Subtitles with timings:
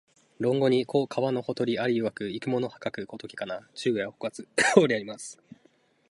[0.39, 5.39] 論語に、「子、川のほとりに在りていわく、逝く者はかくの如きかな、昼夜をおかず」とあります